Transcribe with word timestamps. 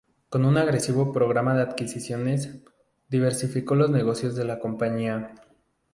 Con 0.29 0.45
un 0.45 0.57
agresivo 0.57 1.13
programa 1.13 1.53
de 1.55 1.61
adquisiciones, 1.61 2.49
diversificó 3.07 3.75
los 3.75 3.91
negocios 3.91 4.33
de 4.35 4.45
la 4.45 4.57
compañía. 4.57 5.35